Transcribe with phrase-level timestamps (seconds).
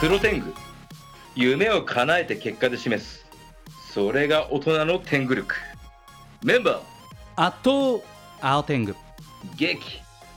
[0.00, 0.54] プロテング
[1.34, 3.26] 夢を叶えて結果で示す。
[3.92, 5.54] それが大人の天狗力。
[6.42, 6.82] メンバー。
[7.36, 8.02] あと
[8.40, 8.94] 青天狗。
[9.54, 9.78] 激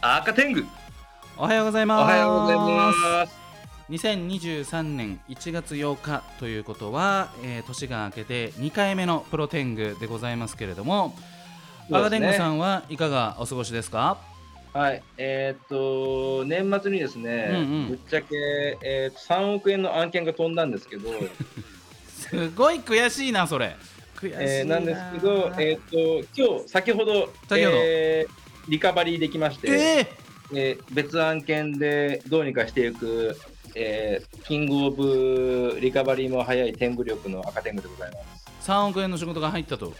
[0.02, 0.64] 赤天狗。
[1.38, 2.12] おはようございおます。
[2.12, 2.91] はようございま
[3.28, 3.34] す。
[3.90, 11.16] 2023年1月8日ということは、えー年が明けて2回目のプロテングでございますけれども、
[11.90, 11.98] ね。
[11.98, 14.18] 赤天狗さんはいかがお過ごしですか？
[14.73, 17.88] はいえーっと年末にですね、うんうん。
[17.90, 18.36] ぶっちゃけ、
[18.82, 21.09] えーっと3億円の案件が飛んだんですけど、
[22.09, 23.76] すごい悔しいなそれ。
[24.16, 27.77] 悔しいな,、えーなんですけど、えーっと今日先ほど先ほど。
[27.77, 30.08] えーリカバリーできまして、え
[30.55, 33.38] えー別案件でどうにかしていく、
[33.76, 38.46] えーキングオブリカバリーも早い天狗力の赤天狗でございます。
[38.70, 39.94] ー、3億円の仕事が入ったと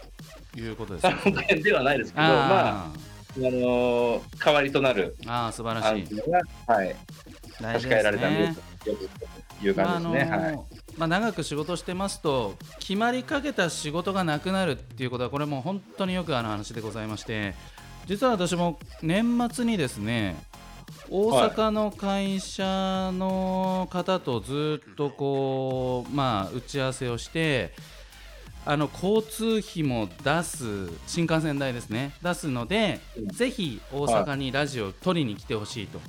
[0.56, 6.30] いうことですね3億円ではないですけど、まあ、ああのー代わりとなるーあー素晴らしい。
[6.30, 6.42] が、
[6.74, 6.96] はい、
[7.60, 9.10] 差し替えられたんでねよく
[9.62, 10.30] という感じですね。
[10.30, 10.60] まああのはい。
[10.98, 17.56] まあ、長く仕事してますと決まりかけた仕事がなくなるっていうことはこれもう本当によくある話でございまして
[18.06, 20.36] 実は私も年末にですね
[21.10, 27.74] 大阪の会社の方とずっとこう、まあ、打ち合わせをして
[28.66, 32.14] あの交通費も出す新幹線代ですね。
[32.22, 33.28] 出すので、うん。
[33.30, 36.00] ぜひ大阪にラジオ取りに来てほしいと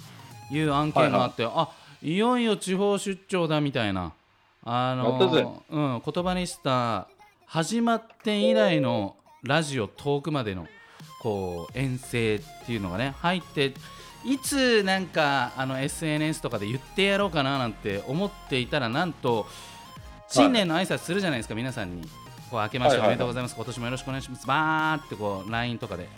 [0.54, 1.68] いう案件があって、あ
[2.02, 4.12] いよいよ地方出張だみたいな
[4.62, 7.08] あの、うん、言葉にした
[7.46, 10.66] 始まって以来のラジオ遠くまでの
[11.20, 13.72] こう遠征っていうのがね入って
[14.24, 19.46] いつなんかあの SNS とかで言ってやろうかななんて思っていたらなんと
[20.28, 22.08] 新年の挨拶するじゃないですか、皆さんに
[22.54, 24.46] こう明けましておめでとうございます、今年もよろしくお願いします。
[24.46, 26.08] バーってこう LINE とかで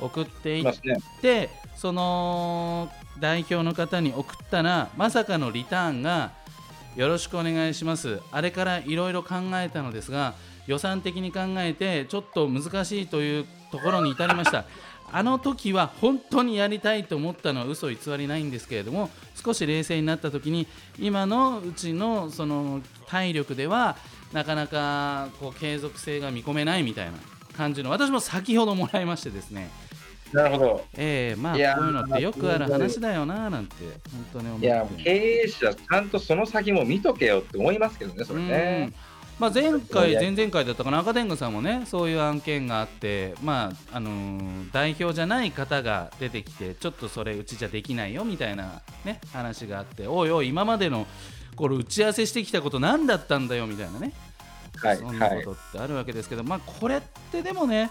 [0.00, 0.96] 送っていっいますね。
[1.22, 2.90] てその
[3.20, 6.32] 代表の方に送ったらまさかのリターンが
[6.96, 8.20] よろしくお願いします。
[8.32, 10.34] あれからいろいろ考えたのですが
[10.66, 14.64] 予算的に考えてちょっと難しいというところに至りました。
[15.12, 20.66] あの時は本当にやりたいと思ったのは嘘偽りないんですけれども少し冷静になった時に
[20.98, 23.96] 今のうちのその体力では
[24.34, 27.12] なかなかこう継続性が見込めないみたいな
[27.56, 29.70] 感じの私も先ほどもらいましてですね
[30.32, 30.84] なるほど。
[30.96, 33.74] ええまあこういうのってよくある話だよななんて
[34.10, 38.92] 本当に思っていや、経営者、ちゃんとその先も見とけよって思いますけどね、それね。
[39.38, 51.06] まあ、前回、前々回だったかな、赤天狗さんもね、そういう案件があって、まああのー代表じゃない方が出てきて、ちょっとそれ、うちじゃできないよみたいな、ね、話があって、おいおい、今までの
[51.54, 54.12] これ打ち合わせしてきたこと、何だったんだよみたいなね、
[54.76, 55.52] はい、そんなはいこと。
[55.52, 57.00] ってあるわけですけど、まあ、これっ
[57.30, 57.90] てでもね、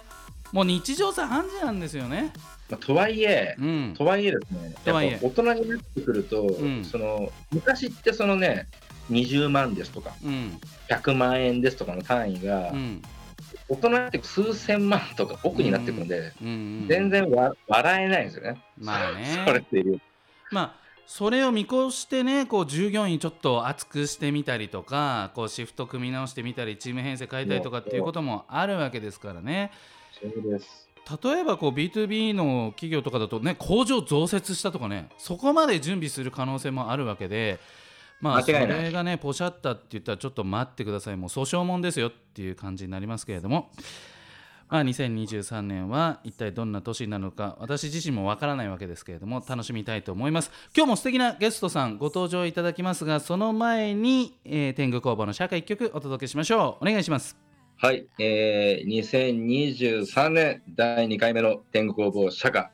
[0.51, 2.31] もう日常茶飯事なんですよね。
[2.69, 5.19] まあとはいえ、うん、とはいえですね、とはいえ。
[5.21, 6.85] 大人になってくると、ん。
[6.85, 8.67] その昔ってそのね、
[9.11, 10.59] 20万ですとか、うん、
[10.89, 13.01] 100万円ですとかの単位が、うん、
[13.67, 18.61] 大人って数千万とか億になってくるので、うん、うん、全然わ笑えないんですよね。
[18.77, 19.43] まあね。
[19.45, 19.99] それっていう。
[20.51, 29.71] まあそれを見越してねこう従業員ちょっと厚くしてみたりとかこうシフト組み直してみたりチーム編成変えたりとかっていうこともあるわけですからね。
[30.19, 30.89] そうです。
[31.23, 37.59] 例えばこう B2B の企業とかだとね工場増設したとかねそこまで準備する可能性もあるわけで
[38.21, 41.17] まあそれがねポシャったって言ったらちょっと待ってください。
[41.17, 43.71] もう訴訟もんですよっていう感じになりますけれども
[44.69, 50.51] まあ、2023年は一体どんな年なのか私自身もわからないわけですけれども楽しみたいと思います。
[50.75, 56.87] 今日も素敵なゲストさんご登場いただきますがその前に、えー天狗工房の社会一曲お届けしましょう。
[56.87, 57.37] お願いします。
[57.77, 62.71] はい、えー、2023年第2回目の天狗工房社歌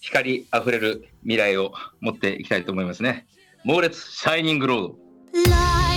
[0.00, 3.26] 光あふれる未来を持っていきたいと思いますね。
[3.64, 5.87] 猛烈シャイニングロード。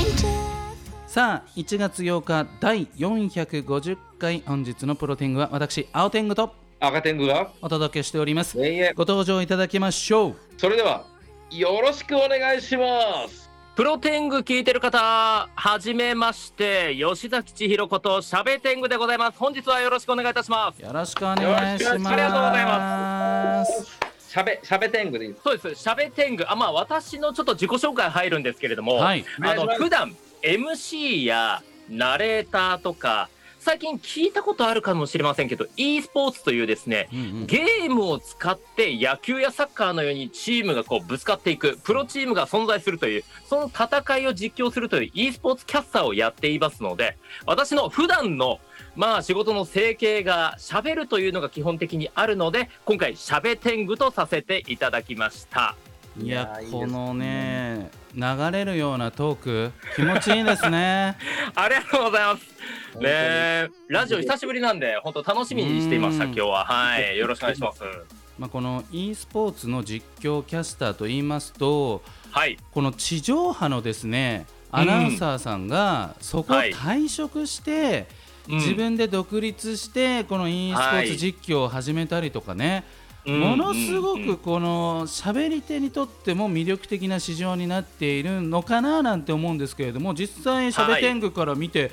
[1.11, 8.57] さあ1月8日第450回本日のプロ天狗は私青天狗と赤天狗がお届けしております。
[8.95, 10.35] ご登場いただきましょう。
[10.57, 11.03] それでは
[11.49, 13.49] よろしくお願いします。
[13.75, 19.37] プロテング聞いてる方、はじめまして、吉崎千尋ことしゃべテングでございます。
[19.37, 20.81] 本日はよろしくお願いいたします。
[20.81, 21.91] よろしくお願いします。
[21.91, 23.99] ありがとうございます。
[24.29, 29.25] しゃべしゃべ天狗でいいですそうです、しゃべテング、あ、まあ私のちょっと自己紹介入るんですけれども、はい。
[29.41, 33.29] あの、普段 MC やナレーターとか、
[33.59, 48.59] 最近聞いたことあるかもしれませんけど、e スポーツというですね、うんうんゲームを使って野球やサッカーのようにチームがこうぶつかっていく、プロチームが存在するという、その戦いを実況するという e スポーツキャスターをやっていますので、私の普段の
[48.95, 55.75] まあ仕事の生計が喋るというのが基本的にあるので、今回喋天狗とさせていただきました。
[56.19, 58.21] いやこのね流
[58.51, 61.17] れるようなトーク気持ちいいですね
[61.55, 62.51] ありがとうございます。
[62.99, 66.65] ねえラジオ久しぶりなんで、本当楽しみにしていました、うん今日は。
[66.65, 67.17] はい。
[67.17, 67.83] よろしくお願いします。
[68.37, 72.57] まあこの e スポーツの実況キャスターと言いますとはい。
[72.73, 82.83] この地上波のですねアナウンサーさんがそこをはい退職して、うん自分で独立してこの e スポーツ実況を始めたりとかね、
[83.25, 91.91] ものすごくこの喋り手にとっても魅力的な市場になっているのかななんて思うんですけれども実際、しゃべ天狗から見て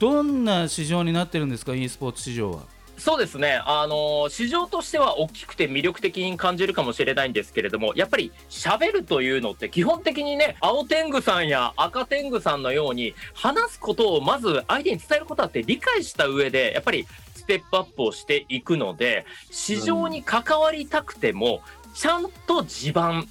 [0.00, 2.60] どんな市場になってるんですか e スポーツ市場は？
[2.96, 17.04] そうですね、あの市場としては大きくて魅力的に感じるかもしれないんですけれども、やっぱり喋るというのって、基本的にね、青天狗さんや赤天狗さんのように、話すことをまず相手に伝えることだって理解した上で、やっぱり
[17.44, 21.60] ステップアップをしていくので、市場に関わりたくても、
[21.94, 23.28] ちゃんと地盤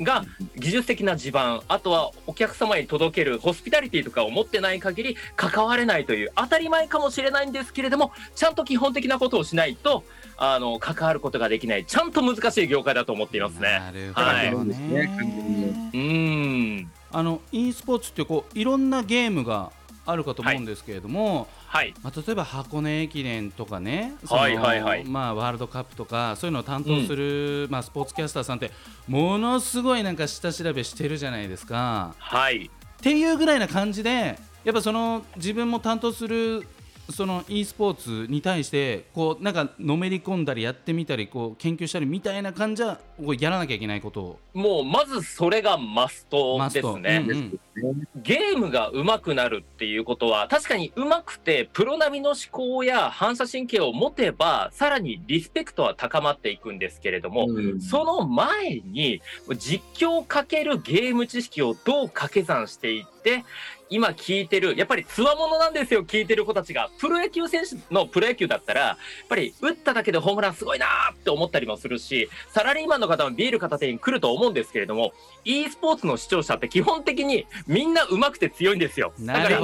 [0.00, 0.24] が
[0.56, 10.04] 技術的な地盤、あとはお客様に届けるホスピタリティとかを持ってない限り関われないという当たり前かもしれないんですけれども、ちゃんと基本的なことをしないと、
[10.36, 13.80] あの、関わることができない、ちゃんと難しい業界だと思っていますね。
[13.80, 15.90] なるはいほどそうですね完全ね。
[15.92, 16.90] うーん。
[17.14, 19.70] あの e スポーツってこういろんなゲームが
[20.04, 21.94] あるかと思うんですけれども、はい。
[22.02, 28.72] まあ、例えば箱根駅伝とかね、はいはいはいまあ、ワールドカップとかそういうのを担当する、まあ、スポーツキャスターさんって
[29.06, 32.14] ものすごいなんか下調べしてるじゃないですか。
[32.18, 32.66] はい。
[32.66, 32.70] っ
[33.00, 36.66] ていうぐらいな感じでやっぱその自分も担当する
[37.12, 42.98] その e スポーツに対してこうなんかのめり込んだりやってみたりこう研究したりみたいな感じは
[43.38, 44.38] やらなきゃいけないことを。
[44.54, 46.98] もう、まずそれがマストマスト。
[47.00, 47.26] ですね。
[47.28, 48.08] うんうん。
[48.16, 57.80] ゲームが上手くなるっていうことは、確かに上手くて、プロ並みの思考や反射神経を持てば、さらにリスペクトは高まっていくんですけれども、うん。
[57.80, 59.22] その前に、
[59.56, 63.44] 実況かけるゲーム知識をどう掛け算していって、
[63.92, 66.90] 今聞いてる、やっぱりつわものなんですよ、聞いてる子たちが。
[66.98, 75.12] プロ野球選手のプロ野球だったら、やっぱり打っただけでホームランすごいなーって思ったりもするし、サラリーマンの方もビール片手に来ると思うんですけれども、
[75.44, 79.12] e スポーツの視聴者って基本的にみんな上手くて強いんですよ。
[79.20, 79.60] だから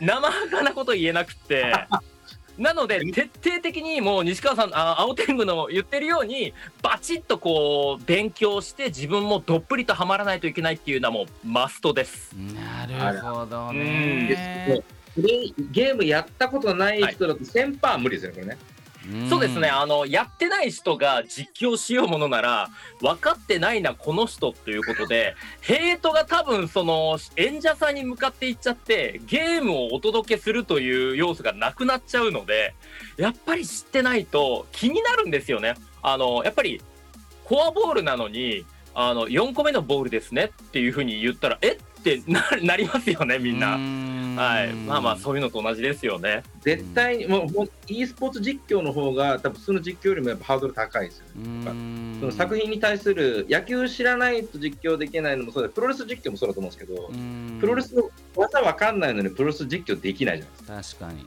[0.00, 1.72] 生半可なこと言えなくて。
[2.58, 6.52] なので、徹底的にもう西川さん、あ青天狗の言ってるように、
[6.82, 12.32] バチッとこう、勉強して、自分もどっぷりとはまらないといけないっていうのはもうマストです。
[12.32, 14.82] なるほどうんね。
[15.16, 18.58] ゲームやったことない人だと1000%パー無理ですよね、これね。
[19.28, 22.70] そうですね、あの、やってない人が実況しようものなら、
[23.00, 32.74] 分かってないな、この人っていうことで、ヘイトが多分、その、演者さんに向かっていっちゃって、ゲームをお届けするという要素がなくなっちゃうので、
[33.16, 35.74] やっぱり知ってないと気になるんですよね。
[36.02, 36.80] あの、やっぱり、
[37.46, 38.64] フォアボールなのに、
[38.94, 41.72] あの、4個目のボールですねっていうふうに言ったら、え？
[41.72, 43.70] ってな なりますよね、みんな。
[44.40, 44.72] はい。
[44.72, 46.42] まあまあ、そういうのと同じですよね。
[46.60, 51.72] 絶対に、もう、もう e スポーツ実況の方が、多分普通の実況よりもやっぱハードル高いですよね。
[52.20, 57.10] その作品に対する野球知らないと実況できないのもそうだプロレス実況もそうだと思うんですけど、
[57.60, 61.06] プロレスの技わかんないのにプロレス実況できないじゃないですか。
[61.06, 61.26] 確かに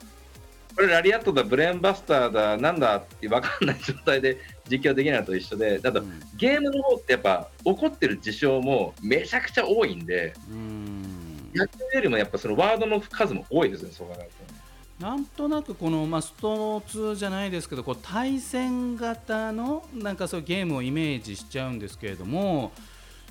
[0.77, 4.37] これラリアットだ、ブレーンバスターだ、なんだってわかんない状態で
[4.69, 6.21] 実況できないのと一緒で、あとうん。
[6.35, 11.51] ゲームの方ってやっぱ起こってる事象もめちゃくちゃ多いんで、うん。
[11.55, 14.57] 野球よりもやっぱそのワードの数も多いですね、そう考えると。
[15.05, 22.71] なんとなくこの、まあ、スト2じゃないですけどこう対戦型のなんかそういうゲームをイメージしちゃうんですけれども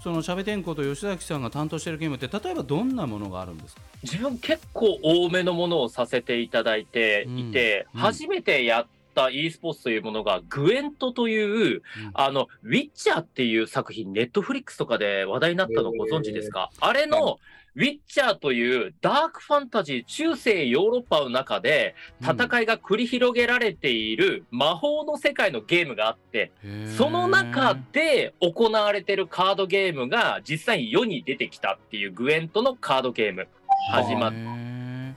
[0.00, 3.81] そのしゃべ天候と吉崎さんが担当しているゲームって例えばどんなものがあるんですか？
[4.05, 8.00] 自分結構多めのものをさせていただいていて、うん。
[8.00, 8.88] 初めてやった
[9.30, 11.82] e スポーツというものがグエントという、
[12.14, 17.38] あの、ウィッチャーっていう作品、ネットフリックスとかで話題になったのご存知ですか、あれの、
[17.76, 26.52] ウィッチャーというダークファンタジー、中世ヨーロッパの中で戦いが繰り広げられている魔法の世界のゲームがあって、
[26.96, 33.46] その中で行われてるカードゲームが実際に世に出てきたっていうグエントのカードゲーム。
[33.92, 34.35] 始まっっ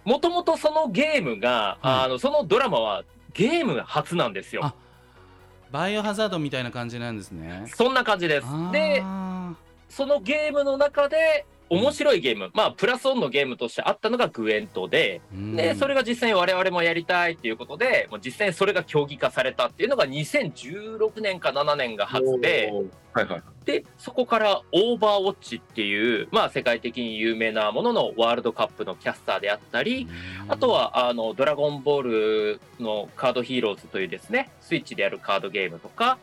[0.04, 2.06] もともとそのゲームが、はい。
[2.06, 4.74] あの、そのドラマはゲーム初なんですよあ。
[5.72, 8.48] バイオハザードみたいな感じなんですねそんな感じです。
[8.72, 9.54] で、あ
[9.90, 22.72] そのゲームの中で面白いゲーム、まあ、プラスオンのゲームとしてあったのがグエントで、ーで、それがが実際に我々もやりたいっていうことで、もう実際にそれが競技化されたっていうのが2016年か7年が初で、
[23.14, 23.44] はいはい。
[23.70, 30.08] で、そこからオーバーウォッチっていう、まあ世界的に有名なもののワールドカップのキャスターであったり、
[30.48, 36.18] あとは、あの、ドラゴンボールのカードヒーローズというですね、スイッチでやるカードゲームとか、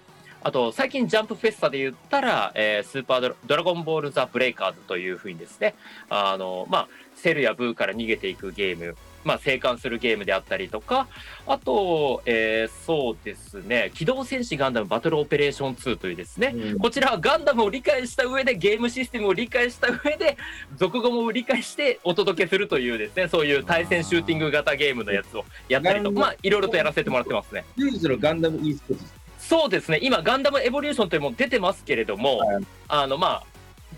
[0.46, 5.74] あと最近ジャンプフェスタで言ったら、えー、スーパードラゴンボールザブレイカーズというふうにですね、
[6.08, 11.08] あの、まあ、セルやブーから逃げていくゲーム、まあ、生還するゲームであったりとか、
[11.48, 20.36] あと、えー、そうですね、機動戦士ガンダムバトルオペレーション2というですね、うん、こちらはガンダムを理解した上で、ゲームシステムを理解した上で、
[20.76, 27.64] 俗語も理解してお届けするというですね、そういう対戦シューティング型ゲームのやつをやったりとか、まあ、いろいろとやらせてもらってますね。
[27.74, 33.44] 唯一のガンダム e スポーツそうですね、今、ガンダムエボリューションというもの出てますけれども、はい、あのまあ、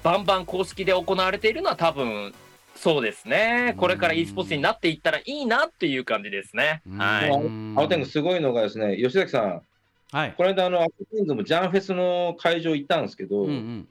[0.03, 2.35] バンバン公式で行われているのは、多分
[2.75, 6.83] そうですね、これから e スポーツになっていったらいいなっていう感じですね。
[6.99, 9.63] はい、青天狗、すごいのがですね、吉崎さん、
[10.13, 13.89] はい、この間、あの、青天狗もジャンフェスの会場行ったんですけど、うんうん。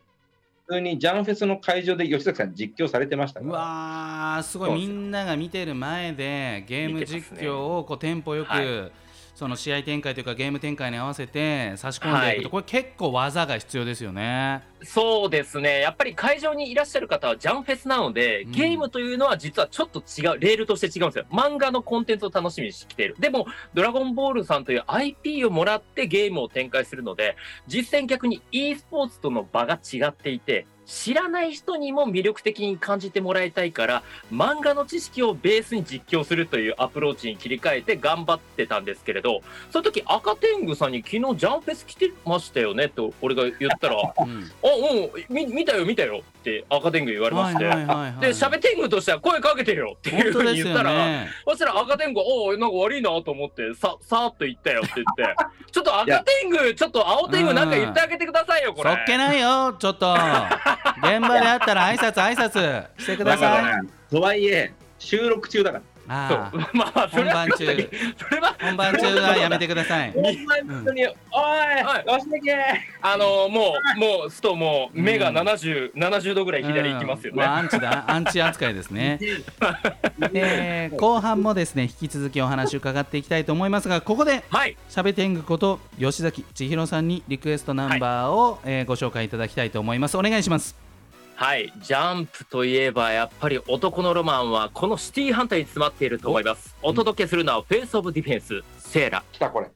[0.67, 4.71] 普通にジャンフェスの会場で吉崎さん実況されてましたうわすごい。
[4.73, 8.91] みんなが見てる前でゲーム実況をこうテンポよく、はい
[9.37, 14.63] その試合展開というかゲーム展開に合わせて差し込んでいくと、はい、これ結構技が必要ですよね。
[14.81, 21.25] そうですね、やっぱり会場にいらっしゃる方はジャンフェスなので、ゲームというのは実はちょっと違う、レールとして違うんですよ。
[21.31, 23.15] 漫画のコンテンツを楽しみにしてきている。
[23.19, 27.35] でも、ドラゴンボールさんという IP をもらってゲームを展開するので、
[27.67, 39.41] 実践逆に e スポーツとの場が違っていて、知らない人にも魅力的に感じてもらいたいから漫画の知識をベースに実況するというアプローチに切り替えて頑張ってたんですけれど
[39.71, 55.57] その時赤天狗さんに昨日ジャンフェス来てましたよねと俺が言ったら「うん、あうん見見たよ見たよ」って赤天狗言われまして、でしゃべ天狗としては声かけてよっていうふうに言ったら、ね、そしたら赤天狗「おおなんか悪いな」と思ってささーっと言ったよって言って。
[55.69, 58.89] ちょっと赤天狗ちょっと青天狗なんか言ってあげてくださいよこれ。
[58.89, 60.15] そっけないよちょっと。
[60.97, 63.87] 現場であったら挨拶挨拶してください。
[64.09, 65.83] とはいえ収録中だから。
[66.07, 67.65] あ あまあ本番中。
[67.65, 70.11] それは本番中はやめてください。
[70.11, 72.55] 本番中に、おい、よしでけ。
[73.01, 77.43] あのもうもうすともう目が七十七十度ぐらい左行きますよね。
[77.43, 78.05] アンチだ。
[78.07, 79.19] アンチ扱いですね。
[80.33, 80.89] え。
[80.91, 90.17] ー、後半もですね引き続きお話を伺っていきたいと思いますがここで、はい、しゃべ天狗こと吉崎千尋さんにリクエストナンバーを、はい、えー、ご紹介いただきたいと思います。
[90.17, 90.86] お願いします。
[91.39, 96.75] はい、ジャンプといえばやっぱり男のロマンはこのシティハンターに詰まっていると思います。
[96.81, 99.23] お届けするのはフェイスオブディフェンスセーラ。
[99.31, 99.67] 来たこれ。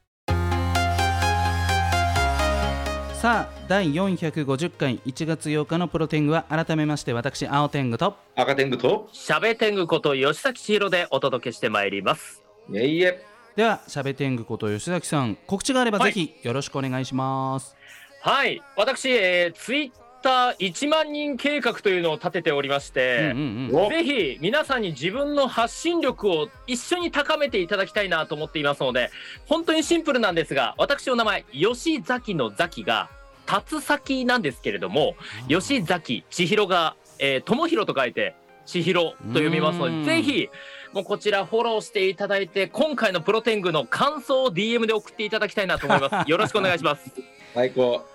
[3.14, 12.42] さあ第450回1月8日のプロテングは改めまして私青天狗と赤天狗としゃべ天狗こと吉崎千尋でお届けしてまいります
[12.72, 17.76] いえいえではしゃべ天狗こと吉崎さん告知があればぜひよろしくお願いします
[18.22, 29.10] はい私、えー、ツイッター1万人計画というのを立てておりまして、うんうんうん、ぜひ皆さんに自分の発信力を一緒に高めていただきたいなと思っていますので、
[29.46, 33.10] 本当にシンプルなんですが、私の名前、吉崎の崎が、
[33.46, 35.16] 竜先なんですけれども、
[35.48, 40.48] 吉崎千尋が、えー、友弘と書いて、千尋と読みますので、ぜひ、
[40.92, 46.28] もうこちらフォローしていただいて、今回のプロテングの感想を DM で送っていただきたいなと思います。
[46.30, 47.10] よろしくお願いします。
[47.54, 48.11] 最高。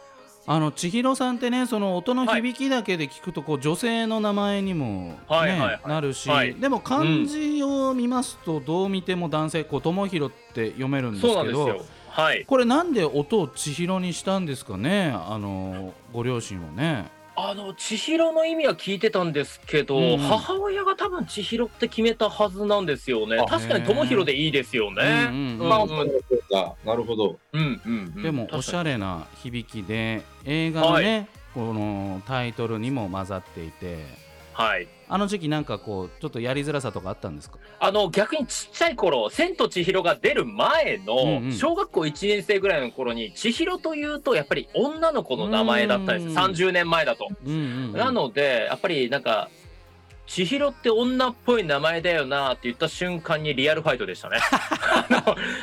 [0.49, 17.16] あの千尋さんってねその音の響きだけで聞くとこう、女性の名前にも、ねなるし、はい、でも漢字を見ますとどう見ても男性こう友弘って読めるんですけどはい、これなんで音を千尋にしたんですかねあのご両親はね。
[17.39, 23.37] あの千尋の意味は聞いてたんですけど、うん、母親が多分千尋って決めたはずなんですよね。
[23.47, 25.29] 確かに友弘でいいですよね。
[26.83, 27.37] なるほど。
[27.53, 34.03] うんうん、うん、でもおしゃれな響きで映画のね、はい、このタイトルにも混ざっていて。
[34.53, 34.87] はい。
[35.09, 37.57] あの時期なんかこうちょっとやりづらさとかあったんですか？
[37.79, 49.49] あの逆にちっちゃい頃千と千尋が出る前の小学校1年生ぐらいの頃に千尋というとやっぱり女の子の名前だったんです30年前だと、うんうんうん、なのでやっぱりなんか
[50.25, 54.39] 千尋って女っぽい名前だよなって言った瞬間にリアルファイトでしたね。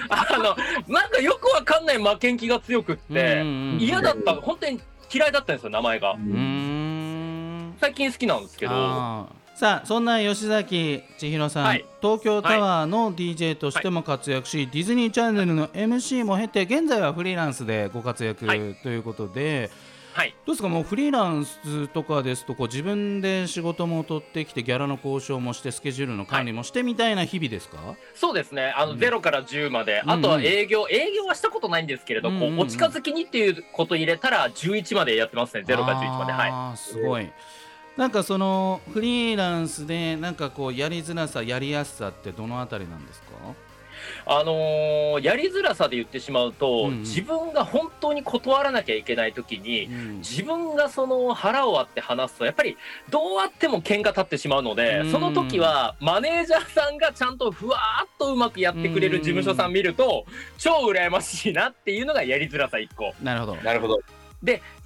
[0.08, 0.56] あの
[0.88, 3.44] なんかよくわかんない負けん気が強くって、
[3.78, 4.80] 嫌だった本当に
[5.12, 6.16] 嫌いだったんですよ名前が。
[7.80, 9.44] 最近好きなんですけど。
[9.54, 18.46] さあそんな吉崎千尋さん、はい、東京タワーの DJ としても活躍し、はい、ディズニーチャンネルの MC も経て現在はフリーランスでご活躍
[18.82, 19.70] ということで、
[20.12, 20.68] はい、どうですか？
[20.68, 27.78] もうフリーランスとかですとこう自分で仕事も取ってきてギャラの交渉もしてスケジュールの管理もしてみたいな日々ですか、
[28.16, 28.74] そうですね。
[28.76, 35.62] あの、うん、0から10まで、あとは営業、うんうん、営業はしたことないんですけれど、うんうん、こうお近づきにっていうこと入れたら11までやってますね。
[35.64, 36.32] 0から11まで。
[36.32, 36.76] はい。
[36.76, 37.30] すごい。
[37.96, 43.28] なんかそのフリーランスでなんかこうやりづらさやりやすさってどのあたりなんですか？
[44.26, 52.76] あのーやりづらさで言ってしまうと、うんうん自分が本当に断らなきゃいけない時に、うん自分がその腹を割って話すとやっぱり
[53.10, 60.26] どうあっても喧嘩立ってしまうので、うんその時はマネージャーさんがちゃんとふわーっとうまくやってくれる事務所さん見ると、
[60.58, 63.14] 超羨ましいなっていうのがやりづらさ1個。
[63.22, 63.54] なるほど。
[63.56, 64.00] なるほど。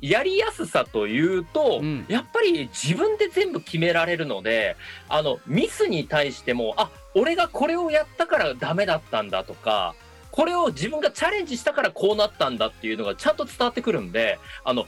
[0.00, 2.06] やりやすさというと、うん。
[2.08, 4.76] やっぱり自分で全部決められるので
[5.08, 9.94] あのミスに対してもあ俺がこれをやったからダメだったんだとか
[10.30, 14.86] これを自分がチャレンジしたからこうなったんだっていうのがちゃんと伝わってくるんであの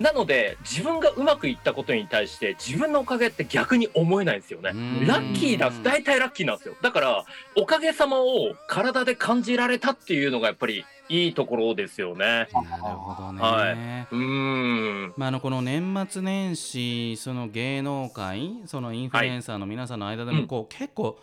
[0.00, 4.70] なので自分がうまくいったことに対して自分のおかげって逆に思えないんですよね。
[4.74, 7.24] うんラッキーだ大体ラッキーなんですよだから
[7.56, 12.48] おかげさまを体で感じられたっていうのがやっぱりいいところですよね。
[12.52, 13.42] なるほどね。
[13.42, 21.18] はうーんまあ、あのこの年末年始その芸能界そのインフルエンサーの皆さんの間でもこう、結構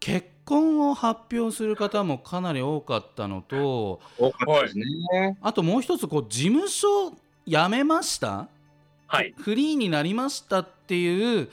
[0.00, 5.38] 結婚を発表する方もかなり多かったのと多かったですね。
[5.40, 7.12] あともう一つこう事務所
[7.46, 8.48] 辞めました？
[9.06, 11.48] はい、フリーになりましたっていう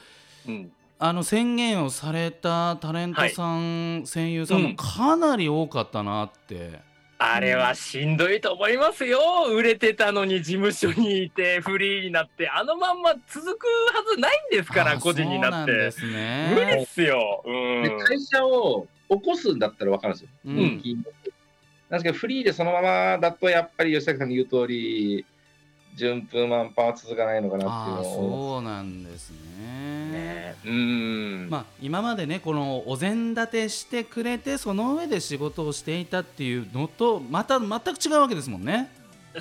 [0.48, 6.80] うんあの宣言をされたタレントさん、声優さんもうんかなり多かったなって。
[7.20, 9.20] あれはしんどいと思いますよ。
[9.50, 15.92] 売れてたのに事務所にいてフリーになってあのまんま続くはずないんですからあ個人になってそうなんで。
[15.92, 16.52] すね。
[16.54, 17.44] 無理ですよ。
[17.46, 20.30] うんで会社を起こすんだったら分かるんですよ。
[20.46, 21.14] うんうん金額
[21.90, 25.26] なんですけど、フリーでそのままだと、やっぱり吉崎さんの言う通り、
[25.98, 28.14] 順風満帆は続かないのかなっていう。
[28.14, 30.12] そうなんですね。
[30.12, 31.50] ねうん。
[31.50, 38.90] まあ、今までねこのお膳立てしてくれてその上で仕事をしていたっていうのとまた全く違うわけですもんね。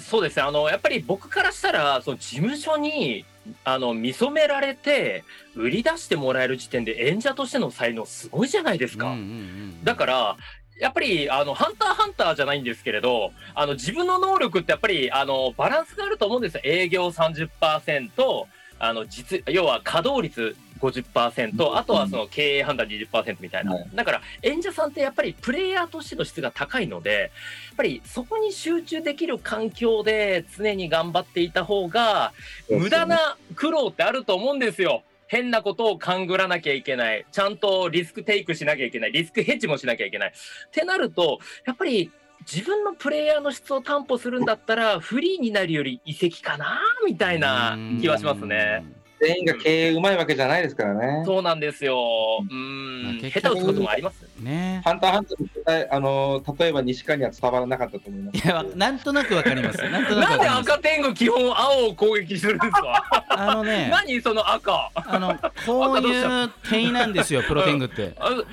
[0.00, 0.42] そうですね。
[0.42, 3.26] あのやっぱり僕からしたらその事務所に
[3.64, 9.08] あの見初められて売り出してもらえる時点で演者としての才能すごいじゃないですか。
[9.08, 10.36] うんうんうんだから、
[10.78, 16.60] やっぱり、あの、ハンターハンターじゃないんですけれど、あの、自分の能力ってやっぱり、あの、バランスがあると思うんですよ。
[16.64, 18.46] 営業30%、
[18.78, 23.72] あの、実、要は稼働率50%、あとはその経営判断20%みたいな。
[23.74, 27.26] はいだから、演者さんってやっぱりプレイヤーとしての質が高いので、や
[27.72, 32.32] っぱりそこに集中できる環境で常に頑張っていた方が、
[32.68, 35.02] 無駄な苦労ってあると思うんですよ。
[35.26, 37.26] 変なことを勘ぐらなきゃいけない。
[37.30, 39.12] ちゃんとリスクテイクしなきゃいけない。
[39.12, 40.28] リスクヘッジもしなきゃいけない。
[40.30, 40.32] っ
[40.70, 42.10] てなると、やっぱり
[42.50, 48.84] 自分のプレイヤーの質を担保するんだったら、フリーになるより遺跡かなみたいな気はしますね。。
[49.20, 51.22] 全員が経営うまいわけじゃないですからね。
[51.24, 51.96] そうなんですよ。
[52.48, 53.18] うまあん。
[53.20, 54.24] 下手打つこともあります。
[54.40, 59.78] ねハンターハンターあの例えば西川には伝わらなかったと思いますいやなんとなくわかります。
[59.90, 60.48] なんとなくなんで。
[60.72, 63.24] 赤天狗基本青を攻撃するんですか？
[63.30, 64.90] あのね、何その赤？
[64.94, 68.14] あのこういう点なんですよ プロテングって。
[68.18, 68.44] あね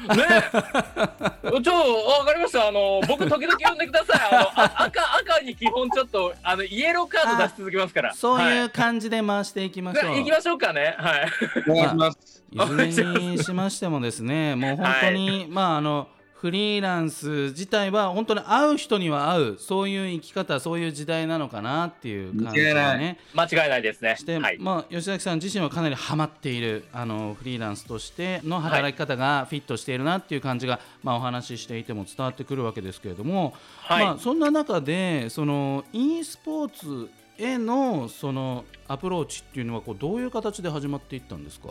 [1.64, 2.68] ちょ、わかりました。
[2.68, 4.22] あの、僕、時々呼んでください。
[4.32, 8.14] あの、あ赤、赤に基本ちょっと、あの、イエローカード出し続けますから。
[8.14, 10.16] そういうは感じで回していきましょう。
[10.18, 10.96] 行きましょうかね。
[10.98, 11.30] はい。
[11.70, 12.44] お願いします。
[12.54, 16.08] いずれにしましてもですね、 もう本当に、まああの
[16.44, 24.18] フリーランス自体は本当に会う人には会うそういう生き方そういう時代なのかなっていう感じ間違いないがね間違いないですね。
[24.18, 24.58] して、はい。
[24.60, 34.04] まあ吉崎さん自身はかなりハマっているあのフリーランスとしての働き方がフィットしているなっていう感じが、まあお話ししていても伝わってくるわけですけれども、はい。
[34.04, 41.70] まあそんな中でその e スポーツへのそのアプローチっていうのはこうどういう形で始まっていったんですか？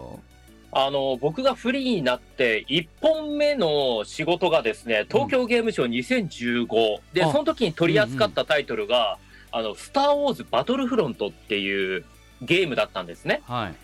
[0.75, 7.01] あの、僕がフリーになって、1本目の仕事がですね、東京ゲームショウ2015。
[7.13, 9.19] で、あその時に取り扱ったタイトルが、
[9.51, 12.07] あの、スター・ウォーズ・バトルフロントっていう
[12.41, 13.43] ゲームだったんですね。
[13.47, 13.75] はい。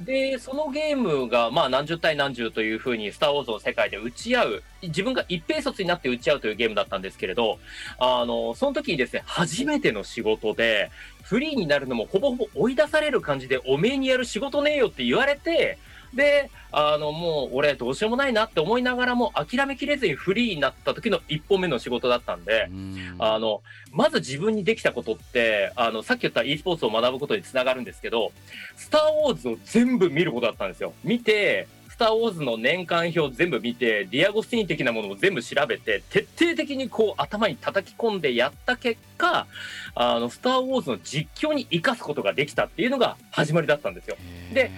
[0.00, 7.58] で、そのゲームが、まあ、何十対何十というふうに、スター・ウォーズの世界で打ち合う、自分が一平卒になって打ち合うというゲームだったんですけれど、
[7.98, 10.90] あの、その時にですね、初めての仕事で、
[11.22, 15.78] フリーになるのもほぼほぼ追い出される感じで、おめえにやる仕事ねえよって言われて、
[16.14, 28.32] で、あの、もう俺どうしようもないなって思いながらも諦めきれずにフリーになった時の一本目の仕事だったんで、うんあの、まず自分にできたことって、あの、さっき言った e スポーツを学ぶことにつながるんですけど、
[28.76, 30.92] スター・ウォーズを全部見ることだったんですよ。
[31.04, 39.46] 見て、スター・ウォーズの年間表全部見て、ディアゴスティーニ的なものも全部調べて、徹底的にこう頭に叩き込んでやった結果、
[39.94, 44.16] あの、スター・ウォーズの実況に生かすことができたっていうのが始まりだったんですよ。
[44.52, 44.72] で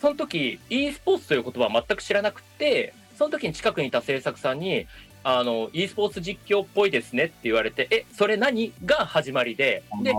[0.00, 4.86] その時 e スポーツという言葉は全く知らなくて、その時に近くにいた制作さんに、
[5.24, 9.82] あの e スポーツ実況っぽいですねって言われてえそれ何が始まりで？
[10.02, 10.12] で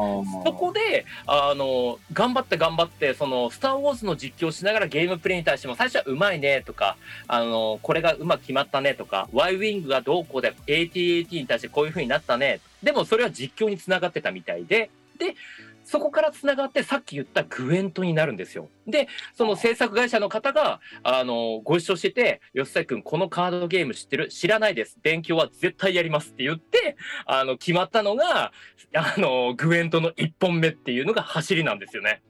[0.44, 12.60] そこであの頑張って頑張ってその「スター・ウォーズ」の実況しながらゲームプレイに対しても最初はうまいねとかあのこれがうまく決まったねとか Y ウィングがどうこうで ATAT に対してこういう風になったね。
[12.84, 14.90] でもそれは実況につながってたみたいで。
[15.18, 15.36] で
[15.84, 18.70] そこからつながってさっき言ったグエントになるんですよ。
[18.86, 24.30] で、その制作会社の方が、あの、ご一緒してて、吉崎君、このカードゲーム知ってる？
[24.30, 25.00] 知らないです。
[25.02, 28.52] 勉強は絶対やりますって言って、あの、決まったのが、
[28.94, 32.22] あの、グエントの1本目っていうのが走りなんですよね。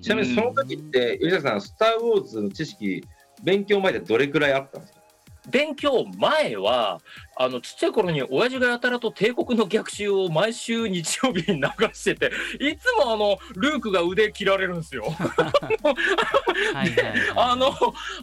[0.00, 3.04] ちなみにその時って、吉崎さん、スター・ウォーズの知識、
[3.42, 4.97] 勉強前でどれくらいあったんですか？
[5.48, 7.00] 勉強前は、
[7.36, 15.04] あの、ちっちゃい頃に親父がやたらと帝国の逆襲を毎週日曜日に流してて、いつもあの、ルークが腕切られるんですよ。
[17.36, 17.72] あの、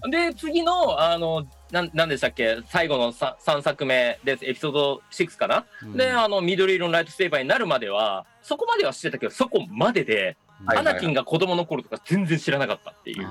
[0.10, 2.60] で、次の、あの、ななんでしたっけ？
[2.67, 13.28] 最後の 3, 3作目です、エピソード6かな、うん、で、あの、緑色のライトセーバーになるまでは、そこまではしてたけど、そこまでで、アナキンが子供の頃とか全然知らなかったっていう。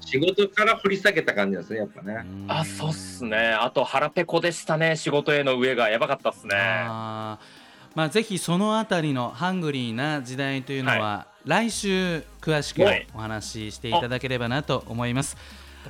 [0.00, 2.26] 仕事から掘り下げた感じですね、やっぱね。
[2.48, 3.56] あ、そうっすね。
[3.58, 6.56] あと腹ペコでしたね、仕事への上がやばかったっすね。
[6.56, 7.38] あ
[7.94, 12.82] まあ、ぜひそのあたりのハングリーな時代というのは、はい、来週詳しく
[13.14, 15.36] お話ししていただければなと思います。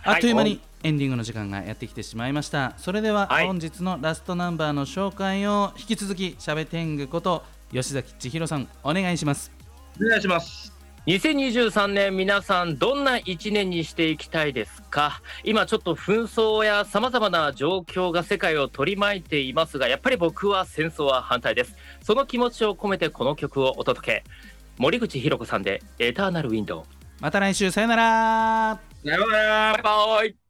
[0.04, 2.74] あっという間にエンディングの時間がやってきてしまいました。
[2.78, 9.52] それでは本日のラストナンバーの紹介を引き続きしゃべ天狗こと吉崎千尋さんお願いします。
[10.00, 10.77] お願いします。
[11.08, 15.22] 2023年皆さんどんな1年にしていきたいですか？
[15.42, 21.74] 今ちょっと紛争や様々な状況が世界を取り巻いていますがやっぱり僕は戦争は反対です。
[22.02, 24.24] その気持ちを込めてこの曲をお届け。
[24.76, 26.84] 森口博子さんでエターナルウィンドウ。
[27.20, 28.80] また来週さよなら。
[29.02, 29.72] さよなら。
[29.72, 30.47] バイバイ